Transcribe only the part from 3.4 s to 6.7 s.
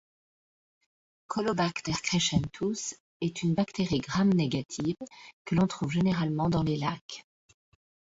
une bactérie gram-négative que l’on trouve généralement dans